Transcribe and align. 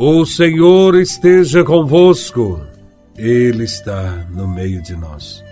O 0.00 0.24
Senhor 0.24 0.94
esteja 0.94 1.64
convosco, 1.64 2.60
Ele 3.16 3.64
está 3.64 4.24
no 4.30 4.46
meio 4.46 4.80
de 4.80 4.94
nós. 4.94 5.42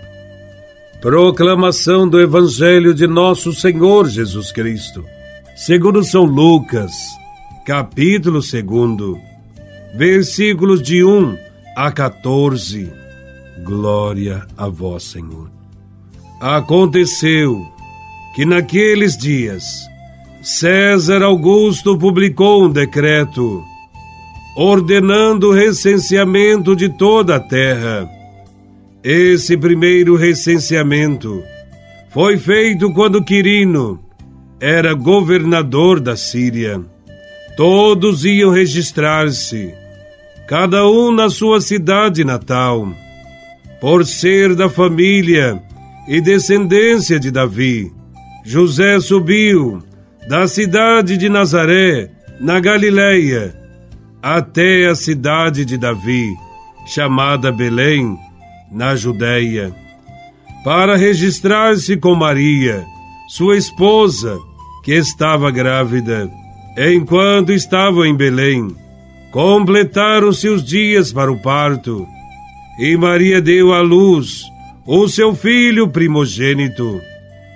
Proclamação 1.01 2.07
do 2.07 2.17
Evangelho 2.17 2.93
de 2.93 3.05
Nosso 3.07 3.51
Senhor 3.51 4.07
Jesus 4.07 4.53
Cristo, 4.53 5.03
segundo 5.53 6.01
São 6.01 6.23
Lucas, 6.23 6.93
capítulo 7.65 8.39
2, 8.39 9.21
versículos 9.97 10.81
de 10.81 11.03
1 11.03 11.37
a 11.75 11.91
14. 11.91 12.89
Glória 13.65 14.47
a 14.55 14.69
Vós, 14.69 15.03
Senhor. 15.03 15.51
Aconteceu 16.39 17.67
que 18.33 18.45
naqueles 18.45 19.17
dias 19.17 19.65
César 20.41 21.21
Augusto 21.21 21.97
publicou 21.97 22.63
um 22.63 22.71
decreto 22.71 23.61
ordenando 24.59 25.49
o 25.49 25.53
recenseamento 25.53 26.75
de 26.75 26.89
toda 26.89 27.35
a 27.35 27.39
terra. 27.39 28.09
Esse 29.03 29.55
primeiro 29.55 30.15
recenseamento 30.15 31.43
foi 32.09 32.39
feito 32.39 32.91
quando 32.91 33.23
Quirino 33.23 33.99
era 34.59 34.95
governador 34.95 35.99
da 35.99 36.17
Síria. 36.17 36.81
Todos 37.55 38.25
iam 38.25 38.49
registrar-se, 38.49 39.71
cada 40.47 40.87
um 40.89 41.11
na 41.11 41.29
sua 41.29 41.61
cidade 41.61 42.23
natal, 42.23 42.91
por 43.79 44.07
ser 44.07 44.55
da 44.55 44.67
família 44.67 45.61
e 46.07 46.19
descendência 46.19 47.19
de 47.19 47.29
Davi. 47.29 47.91
José 48.43 48.99
subiu 48.99 49.83
da 50.27 50.47
cidade 50.47 51.15
de 51.15 51.29
Nazaré, 51.29 52.09
na 52.39 52.59
Galileia, 52.59 53.66
até 54.21 54.87
a 54.87 54.95
cidade 54.95 55.63
de 55.65 55.77
Davi, 55.77 56.35
chamada 56.85 57.51
Belém, 57.51 58.17
na 58.71 58.95
Judéia, 58.95 59.73
para 60.63 60.95
registrar-se 60.95 61.95
com 61.97 62.15
Maria, 62.15 62.85
sua 63.29 63.57
esposa, 63.57 64.37
que 64.83 64.93
estava 64.93 65.51
grávida. 65.51 66.29
Enquanto 66.77 67.51
estavam 67.51 68.05
em 68.05 68.15
Belém, 68.15 68.75
completaram-se 69.31 70.47
os 70.47 70.63
dias 70.63 71.11
para 71.11 71.31
o 71.31 71.41
parto, 71.41 72.05
e 72.79 72.95
Maria 72.95 73.41
deu 73.41 73.73
à 73.73 73.81
luz 73.81 74.43
o 74.85 75.07
seu 75.07 75.35
filho 75.35 75.89
primogênito. 75.89 77.01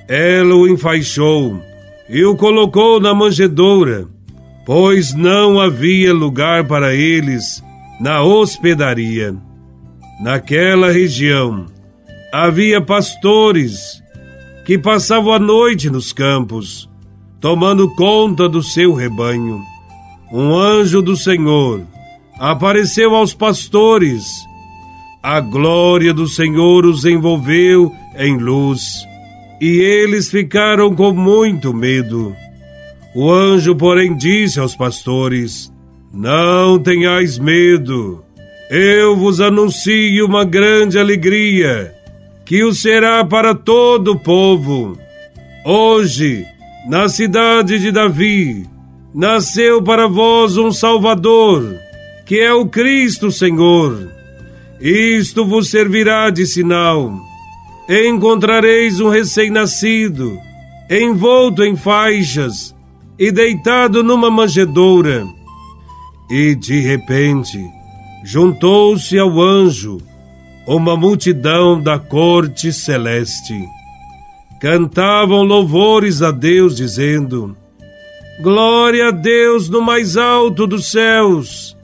Ela 0.07 0.55
o 0.55 0.67
enfaixou 0.67 1.61
e 2.09 2.25
o 2.25 2.35
colocou 2.35 2.99
na 2.99 3.13
manjedoura 3.13 4.07
pois 4.65 5.13
não 5.13 5.59
havia 5.59 6.13
lugar 6.13 6.65
para 6.65 6.93
eles 6.93 7.63
na 7.99 8.21
hospedaria. 8.23 9.35
Naquela 10.21 10.91
região 10.91 11.65
havia 12.31 12.79
pastores 12.81 14.01
que 14.65 14.77
passavam 14.77 15.33
a 15.33 15.39
noite 15.39 15.89
nos 15.89 16.13
campos, 16.13 16.89
tomando 17.39 17.93
conta 17.95 18.47
do 18.47 18.61
seu 18.61 18.93
rebanho. 18.93 19.61
Um 20.31 20.55
anjo 20.55 21.01
do 21.01 21.17
Senhor 21.17 21.85
apareceu 22.39 23.15
aos 23.15 23.33
pastores. 23.33 24.25
A 25.21 25.39
glória 25.39 26.13
do 26.13 26.27
Senhor 26.27 26.85
os 26.85 27.05
envolveu 27.05 27.93
em 28.17 28.37
luz, 28.37 29.05
e 29.59 29.79
eles 29.79 30.31
ficaram 30.31 30.95
com 30.95 31.11
muito 31.13 31.73
medo. 31.73 32.35
O 33.13 33.29
anjo, 33.31 33.75
porém, 33.75 34.15
disse 34.15 34.59
aos 34.59 34.75
pastores: 34.75 35.71
Não 36.13 36.79
tenhais 36.79 37.37
medo, 37.37 38.23
eu 38.69 39.17
vos 39.17 39.41
anuncio 39.41 40.25
uma 40.25 40.45
grande 40.45 40.97
alegria, 40.97 41.93
que 42.45 42.63
o 42.63 42.73
será 42.73 43.23
para 43.25 43.53
todo 43.53 44.13
o 44.13 44.19
povo. 44.19 44.97
Hoje, 45.65 46.45
na 46.87 47.09
cidade 47.09 47.79
de 47.79 47.91
Davi, 47.91 48.65
nasceu 49.13 49.81
para 49.81 50.07
vós 50.07 50.57
um 50.57 50.71
Salvador, 50.71 51.75
que 52.25 52.39
é 52.39 52.53
o 52.53 52.65
Cristo 52.65 53.29
Senhor. 53.29 54.09
Isto 54.79 55.45
vos 55.45 55.69
servirá 55.69 56.29
de 56.29 56.45
sinal. 56.45 57.13
Encontrareis 57.89 59.01
um 59.01 59.09
recém-nascido, 59.09 60.39
envolto 60.89 61.61
em 61.63 61.75
faixas, 61.75 62.73
e 63.21 63.31
deitado 63.31 64.01
numa 64.01 64.31
manjedoura. 64.31 65.27
E 66.27 66.55
de 66.55 66.79
repente 66.79 67.63
juntou-se 68.23 69.15
ao 69.19 69.39
anjo 69.39 69.99
uma 70.65 70.97
multidão 70.97 71.79
da 71.79 71.99
corte 71.99 72.73
celeste. 72.73 73.63
Cantavam 74.59 75.43
louvores 75.43 76.23
a 76.23 76.31
Deus, 76.31 76.75
dizendo: 76.75 77.55
Glória 78.41 79.09
a 79.09 79.11
Deus 79.11 79.69
no 79.69 79.83
mais 79.83 80.17
alto 80.17 80.65
dos 80.65 80.89
céus, 80.89 81.77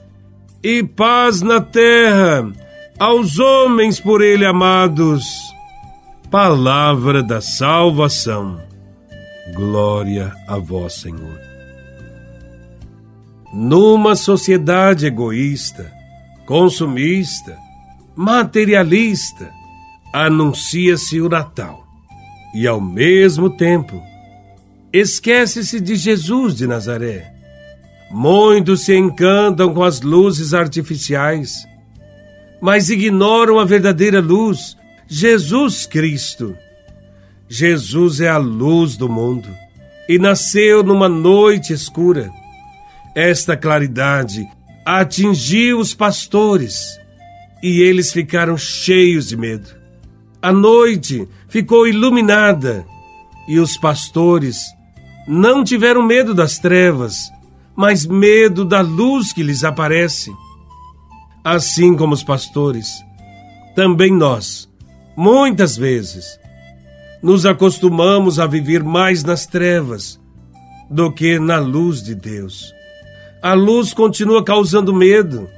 e 0.60 0.82
paz 0.82 1.40
na 1.40 1.60
terra 1.60 2.50
aos 2.98 3.38
homens 3.38 4.00
por 4.00 4.22
Ele 4.22 4.44
amados. 4.44 5.24
Palavra 6.32 7.22
da 7.22 7.40
salvação. 7.40 8.68
Glória 9.54 10.34
a 10.46 10.58
vós, 10.58 10.94
Senhor. 10.94 11.40
Numa 13.52 14.14
sociedade 14.14 15.06
egoísta, 15.06 15.90
consumista, 16.46 17.56
materialista, 18.14 19.50
anuncia-se 20.12 21.20
o 21.20 21.28
Natal 21.28 21.86
e, 22.54 22.66
ao 22.66 22.80
mesmo 22.80 23.50
tempo, 23.50 24.02
esquece-se 24.92 25.80
de 25.80 25.96
Jesus 25.96 26.54
de 26.54 26.66
Nazaré. 26.66 27.32
Muitos 28.10 28.82
se 28.82 28.96
encantam 28.96 29.72
com 29.72 29.82
as 29.82 30.00
luzes 30.00 30.54
artificiais, 30.54 31.66
mas 32.60 32.90
ignoram 32.90 33.58
a 33.58 33.64
verdadeira 33.64 34.20
luz, 34.20 34.76
Jesus 35.06 35.86
Cristo 35.86 36.56
Jesus 37.48 38.20
é 38.20 38.28
a 38.28 38.36
luz 38.36 38.96
do 38.96 39.08
mundo 39.08 39.48
e 40.08 40.18
nasceu 40.18 40.82
numa 40.82 41.08
noite 41.08 41.72
escura. 41.72 42.30
Esta 43.14 43.56
claridade 43.56 44.46
atingiu 44.84 45.78
os 45.78 45.94
pastores 45.94 46.98
e 47.62 47.80
eles 47.80 48.12
ficaram 48.12 48.56
cheios 48.56 49.28
de 49.28 49.36
medo. 49.36 49.68
A 50.42 50.52
noite 50.52 51.26
ficou 51.48 51.88
iluminada 51.88 52.86
e 53.48 53.58
os 53.58 53.76
pastores 53.78 54.58
não 55.26 55.64
tiveram 55.64 56.02
medo 56.02 56.34
das 56.34 56.58
trevas, 56.58 57.30
mas 57.74 58.06
medo 58.06 58.64
da 58.64 58.80
luz 58.80 59.32
que 59.32 59.42
lhes 59.42 59.64
aparece. 59.64 60.32
Assim 61.42 61.96
como 61.96 62.12
os 62.12 62.22
pastores, 62.22 62.88
também 63.74 64.12
nós, 64.12 64.68
muitas 65.16 65.76
vezes, 65.76 66.38
nos 67.22 67.44
acostumamos 67.44 68.38
a 68.38 68.46
viver 68.46 68.82
mais 68.82 69.24
nas 69.24 69.46
trevas 69.46 70.20
do 70.90 71.12
que 71.12 71.38
na 71.38 71.58
luz 71.58 72.02
de 72.02 72.14
Deus. 72.14 72.72
A 73.42 73.52
luz 73.52 73.92
continua 73.92 74.42
causando 74.42 74.94
medo, 74.94 75.48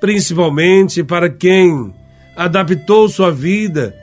principalmente 0.00 1.02
para 1.02 1.28
quem 1.28 1.92
adaptou 2.36 3.08
sua 3.08 3.30
vida 3.30 3.94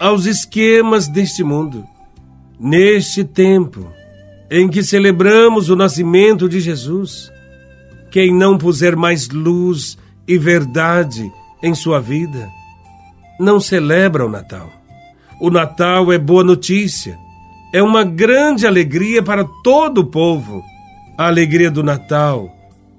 aos 0.00 0.26
esquemas 0.26 1.08
deste 1.08 1.44
mundo. 1.44 1.84
Neste 2.58 3.22
tempo 3.22 3.92
em 4.50 4.68
que 4.68 4.82
celebramos 4.82 5.68
o 5.68 5.76
nascimento 5.76 6.48
de 6.48 6.60
Jesus, 6.60 7.30
quem 8.10 8.32
não 8.32 8.56
puser 8.56 8.96
mais 8.96 9.28
luz 9.28 9.98
e 10.26 10.38
verdade 10.38 11.30
em 11.62 11.74
sua 11.74 12.00
vida, 12.00 12.48
não 13.38 13.60
celebra 13.60 14.24
o 14.24 14.30
Natal. 14.30 14.75
O 15.38 15.50
Natal 15.50 16.12
é 16.12 16.18
boa 16.18 16.42
notícia. 16.42 17.18
É 17.72 17.82
uma 17.82 18.04
grande 18.04 18.66
alegria 18.66 19.22
para 19.22 19.44
todo 19.62 19.98
o 19.98 20.06
povo. 20.06 20.62
A 21.18 21.26
alegria 21.26 21.70
do 21.70 21.82
Natal 21.82 22.50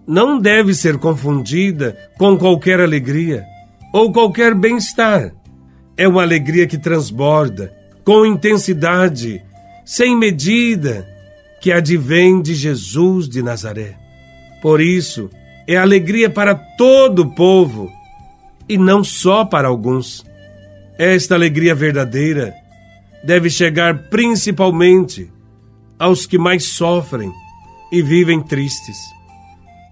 não 0.05 0.39
deve 0.39 0.73
ser 0.73 0.97
confundida 0.97 1.97
com 2.17 2.37
qualquer 2.37 2.79
alegria 2.79 3.43
ou 3.91 4.11
qualquer 4.11 4.53
bem-estar. 4.53 5.33
É 5.97 6.07
uma 6.07 6.21
alegria 6.21 6.67
que 6.67 6.77
transborda 6.77 7.73
com 8.03 8.25
intensidade, 8.25 9.43
sem 9.83 10.15
medida, 10.15 11.07
que 11.59 11.71
advém 11.71 12.41
de 12.41 12.53
Jesus 12.53 13.27
de 13.27 13.41
Nazaré. 13.41 13.95
Por 14.61 14.79
isso, 14.79 15.29
é 15.67 15.75
alegria 15.75 16.29
para 16.29 16.53
todo 16.53 17.23
o 17.23 17.35
povo 17.35 17.91
e 18.69 18.77
não 18.77 19.03
só 19.03 19.43
para 19.43 19.67
alguns. 19.67 20.23
Esta 20.97 21.35
alegria 21.35 21.75
verdadeira 21.75 22.53
deve 23.23 23.49
chegar 23.49 24.09
principalmente 24.09 25.31
aos 25.99 26.25
que 26.25 26.37
mais 26.37 26.69
sofrem 26.69 27.31
e 27.91 28.01
vivem 28.01 28.41
tristes. 28.41 28.97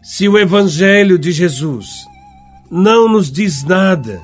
Se 0.02 0.28
o 0.28 0.38
Evangelho 0.38 1.18
de 1.18 1.32
Jesus 1.32 2.06
não 2.70 3.08
nos 3.08 3.32
diz 3.32 3.64
nada, 3.64 4.22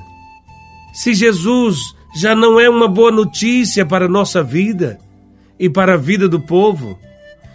se 0.92 1.14
Jesus 1.14 1.78
já 2.14 2.34
não 2.34 2.60
é 2.60 2.68
uma 2.68 2.86
boa 2.86 3.10
notícia 3.10 3.84
para 3.86 4.06
a 4.06 4.08
nossa 4.08 4.42
vida 4.42 4.98
e 5.58 5.68
para 5.68 5.94
a 5.94 5.96
vida 5.96 6.28
do 6.28 6.40
povo, 6.40 6.98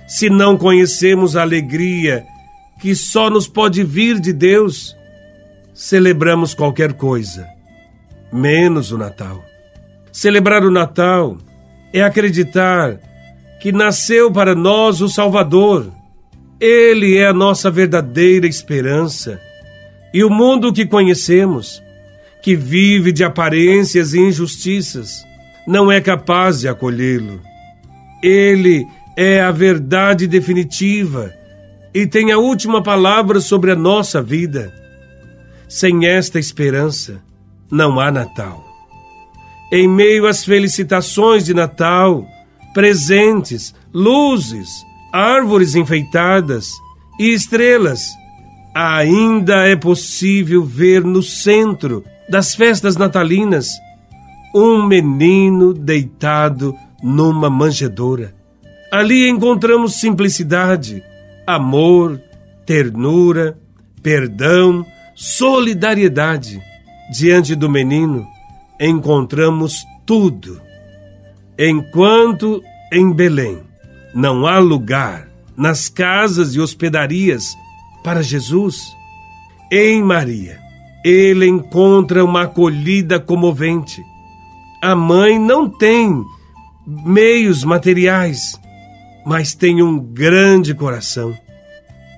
se 0.07 0.29
não 0.29 0.57
conhecemos 0.57 1.35
a 1.35 1.41
alegria 1.41 2.25
que 2.79 2.95
só 2.95 3.29
nos 3.29 3.47
pode 3.47 3.83
vir 3.83 4.19
de 4.19 4.31
Deus, 4.31 4.95
celebramos 5.73 6.53
qualquer 6.53 6.93
coisa, 6.93 7.47
menos 8.31 8.91
o 8.91 8.97
Natal. 8.97 9.43
Celebrar 10.11 10.63
o 10.63 10.71
Natal 10.71 11.37
é 11.93 12.01
acreditar 12.01 12.99
que 13.59 13.71
nasceu 13.71 14.31
para 14.31 14.55
nós 14.55 15.01
o 15.01 15.09
Salvador. 15.09 15.91
Ele 16.59 17.17
é 17.17 17.27
a 17.27 17.33
nossa 17.33 17.69
verdadeira 17.69 18.47
esperança. 18.47 19.39
E 20.13 20.23
o 20.23 20.29
mundo 20.29 20.73
que 20.73 20.85
conhecemos, 20.85 21.81
que 22.41 22.55
vive 22.55 23.11
de 23.11 23.23
aparências 23.23 24.13
e 24.13 24.19
injustiças, 24.19 25.23
não 25.67 25.91
é 25.91 25.99
capaz 25.99 26.61
de 26.61 26.67
acolhê-lo. 26.67 27.41
Ele 28.23 28.85
é 29.15 29.41
a 29.41 29.51
verdade 29.51 30.27
definitiva 30.27 31.33
e 31.93 32.07
tem 32.07 32.31
a 32.31 32.37
última 32.37 32.81
palavra 32.81 33.39
sobre 33.39 33.71
a 33.71 33.75
nossa 33.75 34.21
vida. 34.21 34.73
Sem 35.67 36.05
esta 36.05 36.39
esperança, 36.39 37.21
não 37.71 37.99
há 37.99 38.11
Natal. 38.11 38.63
Em 39.71 39.87
meio 39.87 40.25
às 40.27 40.45
felicitações 40.45 41.43
de 41.43 41.53
Natal, 41.53 42.25
presentes, 42.73 43.73
luzes, 43.93 44.69
árvores 45.11 45.75
enfeitadas 45.75 46.71
e 47.19 47.33
estrelas, 47.33 48.01
ainda 48.73 49.67
é 49.67 49.75
possível 49.75 50.63
ver 50.63 51.03
no 51.03 51.23
centro 51.23 52.03
das 52.29 52.53
festas 52.53 52.95
natalinas 52.95 53.69
um 54.53 54.85
menino 54.85 55.73
deitado 55.73 56.75
numa 57.01 57.49
manjedoura. 57.49 58.35
Ali 58.91 59.27
encontramos 59.27 59.99
simplicidade, 59.99 61.03
amor, 61.45 62.21
ternura, 62.65 63.57
perdão, 64.01 64.85
solidariedade. 65.15 66.61
Diante 67.09 67.55
do 67.55 67.69
menino, 67.69 68.27
encontramos 68.79 69.85
tudo. 70.05 70.61
Enquanto 71.57 72.61
em 72.91 73.11
Belém 73.11 73.59
não 74.13 74.45
há 74.45 74.59
lugar 74.59 75.27
nas 75.55 75.89
casas 75.89 76.53
e 76.53 76.59
hospedarias 76.59 77.55
para 78.03 78.21
Jesus, 78.21 78.77
em 79.71 80.03
Maria 80.03 80.59
ele 81.03 81.47
encontra 81.47 82.23
uma 82.25 82.43
acolhida 82.43 83.19
comovente. 83.19 84.03
A 84.81 84.93
mãe 84.93 85.39
não 85.39 85.69
tem 85.69 86.23
meios 86.85 87.63
materiais, 87.63 88.59
mas 89.25 89.55
tem 89.55 89.81
um 89.81 89.97
grande 89.99 90.73
coração. 90.73 91.33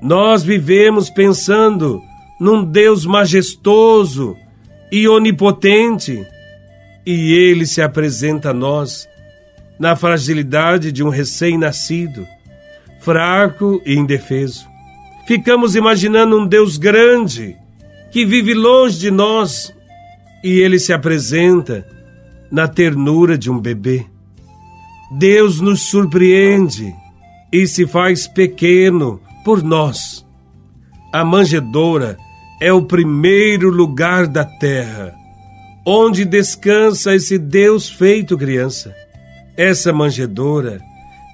Nós 0.01 0.43
vivemos 0.43 1.09
pensando 1.09 2.01
num 2.39 2.63
Deus 2.63 3.05
majestoso 3.05 4.35
e 4.91 5.07
onipotente, 5.07 6.25
e 7.05 7.33
ele 7.33 7.65
se 7.65 7.81
apresenta 7.81 8.49
a 8.49 8.53
nós 8.53 9.07
na 9.79 9.95
fragilidade 9.95 10.91
de 10.91 11.03
um 11.03 11.09
recém-nascido, 11.09 12.27
fraco 12.99 13.81
e 13.85 13.95
indefeso. 13.95 14.67
Ficamos 15.25 15.75
imaginando 15.75 16.37
um 16.37 16.45
Deus 16.45 16.77
grande 16.77 17.55
que 18.11 18.25
vive 18.25 18.53
longe 18.53 18.97
de 18.97 19.11
nós 19.11 19.73
e 20.43 20.59
ele 20.59 20.79
se 20.79 20.91
apresenta 20.91 21.85
na 22.51 22.67
ternura 22.67 23.37
de 23.37 23.49
um 23.49 23.59
bebê. 23.59 24.05
Deus 25.11 25.59
nos 25.59 25.81
surpreende 25.81 26.93
e 27.51 27.67
se 27.67 27.87
faz 27.87 28.27
pequeno 28.27 29.21
por 29.43 29.63
nós. 29.63 30.25
A 31.11 31.23
manjedoura 31.23 32.17
é 32.61 32.71
o 32.73 32.83
primeiro 32.83 33.69
lugar 33.69 34.27
da 34.27 34.45
terra 34.45 35.19
onde 35.91 36.23
descansa 36.23 37.15
esse 37.15 37.37
Deus 37.39 37.89
feito 37.89 38.37
criança. 38.37 38.95
Essa 39.57 39.91
manjedoura 39.91 40.79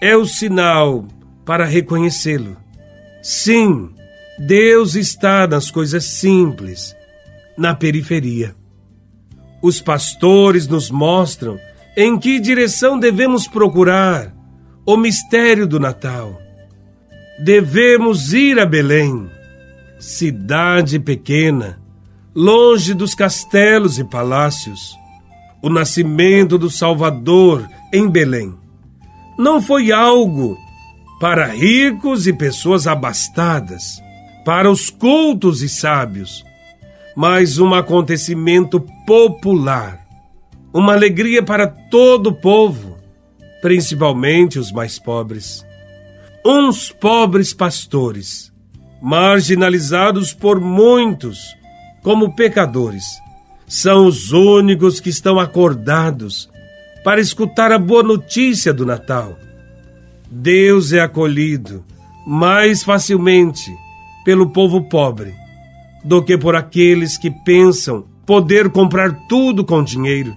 é 0.01 0.15
o 0.15 0.25
sinal 0.25 1.05
para 1.45 1.65
reconhecê-lo. 1.65 2.55
Sim, 3.21 3.89
Deus 4.39 4.95
está 4.95 5.45
nas 5.45 5.69
coisas 5.69 6.05
simples, 6.05 6.95
na 7.57 7.75
periferia. 7.75 8.55
Os 9.61 9.81
pastores 9.81 10.67
nos 10.67 10.89
mostram 10.89 11.59
em 11.97 12.17
que 12.17 12.39
direção 12.39 12.97
devemos 12.97 13.47
procurar 13.47 14.33
o 14.85 14.95
mistério 14.95 15.67
do 15.67 15.81
Natal. 15.81 16.39
Devemos 17.43 18.31
ir 18.31 18.57
a 18.57 18.65
Belém, 18.65 19.29
cidade 19.99 20.99
pequena, 20.99 21.79
longe 22.33 22.93
dos 22.93 23.15
castelos 23.15 23.97
e 23.99 24.03
palácios. 24.03 24.95
O 25.61 25.69
nascimento 25.69 26.57
do 26.57 26.69
Salvador 26.69 27.67
em 27.93 28.09
Belém 28.09 28.53
não 29.37 29.61
foi 29.61 29.91
algo 29.91 30.57
para 31.19 31.47
ricos 31.47 32.27
e 32.27 32.33
pessoas 32.33 32.87
abastadas, 32.87 34.01
para 34.45 34.69
os 34.69 34.89
cultos 34.89 35.61
e 35.61 35.69
sábios, 35.69 36.43
mas 37.15 37.57
um 37.57 37.73
acontecimento 37.73 38.79
popular 39.07 40.05
uma 40.75 40.91
alegria 40.91 41.41
para 41.41 41.67
todo 41.67 42.31
o 42.31 42.33
povo, 42.33 42.97
principalmente 43.61 44.59
os 44.59 44.73
mais 44.73 44.99
pobres. 44.99 45.65
Uns 46.45 46.91
pobres 46.91 47.53
pastores, 47.53 48.51
marginalizados 49.05 50.33
por 50.33 50.59
muitos 50.59 51.55
como 52.01 52.33
pecadores, 52.33 53.03
são 53.67 54.07
os 54.07 54.31
únicos 54.31 54.99
que 54.99 55.09
estão 55.09 55.39
acordados 55.39 56.49
para 57.03 57.21
escutar 57.21 57.71
a 57.71 57.77
boa 57.77 58.01
notícia 58.01 58.73
do 58.73 58.83
Natal. 58.83 59.37
Deus 60.27 60.91
é 60.91 61.01
acolhido 61.01 61.85
mais 62.25 62.81
facilmente 62.81 63.71
pelo 64.25 64.49
povo 64.49 64.81
pobre 64.89 65.35
do 66.03 66.23
que 66.23 66.35
por 66.35 66.55
aqueles 66.55 67.15
que 67.15 67.29
pensam 67.29 68.07
poder 68.25 68.71
comprar 68.71 69.13
tudo 69.29 69.63
com 69.63 69.83
dinheiro. 69.83 70.35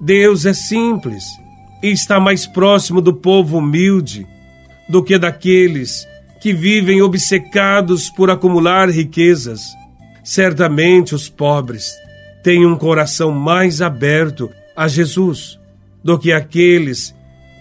Deus 0.00 0.44
é 0.44 0.52
simples 0.52 1.22
e 1.80 1.92
está 1.92 2.18
mais 2.18 2.48
próximo 2.48 3.00
do 3.00 3.14
povo 3.14 3.58
humilde 3.58 4.26
do 4.88 5.04
que 5.04 5.16
daqueles 5.16 6.04
que 6.40 6.52
vivem 6.52 7.02
obcecados 7.02 8.10
por 8.10 8.30
acumular 8.30 8.90
riquezas. 8.90 9.62
Certamente 10.22 11.14
os 11.14 11.28
pobres 11.28 11.92
têm 12.42 12.66
um 12.66 12.76
coração 12.76 13.32
mais 13.32 13.80
aberto 13.80 14.50
a 14.76 14.88
Jesus 14.88 15.58
do 16.02 16.18
que 16.18 16.32
aqueles 16.32 17.14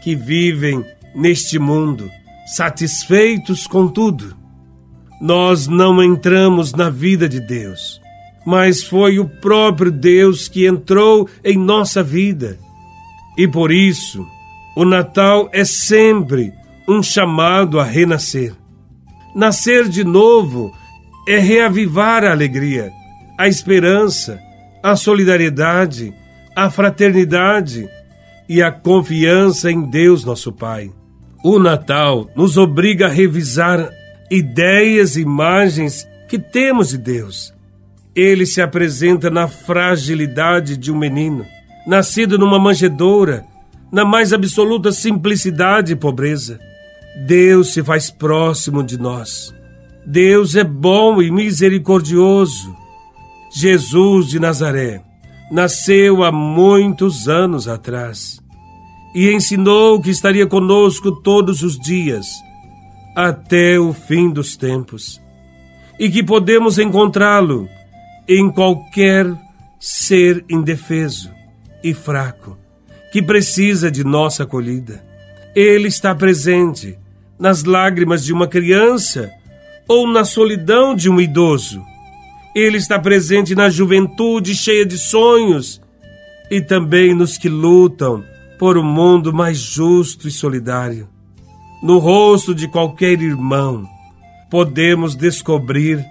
que 0.04 0.16
vivem 0.16 0.86
neste 1.16 1.58
mundo 1.58 2.10
satisfeitos 2.46 3.66
com 3.66 3.88
tudo. 3.88 4.36
Nós 5.22 5.68
não 5.68 6.04
entramos 6.04 6.74
na 6.74 6.90
vida 6.90 7.28
de 7.28 7.40
Deus 7.40 8.02
mas 8.46 8.84
foi 8.84 9.18
o 9.18 9.28
próprio 9.28 9.92
Deus 9.92 10.48
que 10.48 10.68
entrou 10.68 11.28
em 11.44 11.58
nossa 11.58 12.04
vida. 12.04 12.60
E 13.36 13.48
por 13.48 13.72
isso, 13.72 14.26
o 14.78 14.86
Natal 14.86 15.50
é 15.52 15.66
sempre 15.66 16.54
um 16.88 17.02
chamado 17.02 17.80
a 17.80 17.84
renascer. 17.84 18.54
Nascer 19.36 19.90
de 19.90 20.04
novo 20.04 20.74
é 21.28 21.38
reavivar 21.38 22.24
a 22.24 22.32
alegria, 22.32 22.92
a 23.38 23.48
esperança, 23.48 24.40
a 24.82 24.96
solidariedade, 24.96 26.14
a 26.56 26.70
fraternidade 26.70 27.90
e 28.48 28.62
a 28.62 28.72
confiança 28.72 29.70
em 29.72 29.82
Deus, 29.82 30.24
nosso 30.24 30.52
Pai. 30.52 30.92
O 31.44 31.60
Natal 31.60 32.30
nos 32.36 32.58
obriga 32.58 33.08
a 33.08 33.10
revisar 33.10 33.90
ideias 34.32 35.18
e 35.18 35.22
imagens 35.22 36.08
que 36.30 36.40
temos 36.40 36.90
de 36.90 36.98
Deus 36.98 37.56
ele 38.16 38.46
se 38.46 38.62
apresenta 38.62 39.30
na 39.30 39.48
fragilidade 39.48 40.78
de 40.78 40.92
um 40.92 40.98
menino, 40.98 41.46
nascido 41.86 42.38
numa 42.38 42.58
manjedoura, 42.58 43.46
na 43.92 44.06
mais 44.06 44.32
absoluta 44.32 44.92
simplicidade 44.94 45.92
e 45.92 45.96
pobreza. 45.96 46.58
Deus 47.16 47.74
se 47.74 47.84
faz 47.84 48.10
próximo 48.10 48.84
de 48.84 48.98
nós. 48.98 49.54
Deus 50.06 50.56
é 50.56 50.64
bom 50.64 51.22
e 51.22 51.32
misericordioso. 51.32 52.76
Jesus 53.54 54.28
de 54.28 54.40
Nazaré 54.40 55.02
nasceu 55.52 56.24
há 56.24 56.32
muitos 56.32 57.28
anos 57.28 57.68
atrás 57.68 58.42
e 59.16 59.32
ensinou 59.32 60.02
que 60.02 60.10
estaria 60.10 60.46
conosco 60.46 61.12
todos 61.12 61.64
os 61.64 61.80
dias, 61.80 62.28
até 63.16 63.80
o 63.80 63.94
fim 63.94 64.30
dos 64.30 64.58
tempos 64.58 65.24
e 66.00 66.10
que 66.10 66.24
podemos 66.24 66.78
encontrá-lo 66.78 67.70
em 68.28 68.52
qualquer 68.52 69.32
ser 69.80 70.44
indefeso 70.50 71.30
e 71.84 71.94
fraco 71.94 72.58
que 73.12 73.22
precisa 73.22 73.90
de 73.90 74.04
nossa 74.04 74.44
acolhida. 74.44 75.06
Ele 75.56 75.88
está 75.88 76.14
presente 76.14 76.98
nas 77.40 77.64
lágrimas 77.64 78.24
de 78.24 78.34
uma 78.34 78.48
criança 78.48 79.32
ou 79.88 80.08
na 80.08 80.24
solidão 80.24 80.96
de 80.96 81.10
um 81.10 81.20
idoso. 81.20 81.84
Ele 82.56 82.78
está 82.78 82.98
presente 82.98 83.54
na 83.54 83.70
juventude 83.70 84.56
cheia 84.56 84.86
de 84.86 84.98
sonhos 84.98 85.82
e 86.50 86.62
também 86.62 87.14
nos 87.14 87.38
que 87.38 87.50
lutam 87.50 88.24
por 88.58 88.78
um 88.78 88.84
mundo 88.84 89.34
mais 89.34 89.58
justo 89.58 90.28
e 90.28 90.32
solidário. 90.32 91.10
No 91.84 91.98
rosto 91.98 92.56
de 92.56 92.68
qualquer 92.68 93.22
irmão, 93.22 93.88
podemos 94.50 95.16
descobrir 95.16 96.04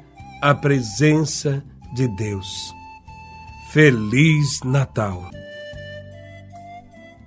a 0.42 0.54
presença 0.54 1.64
de 1.94 2.06
Deus. 2.08 2.72
Feliz 3.72 4.60
Natal! 4.62 5.30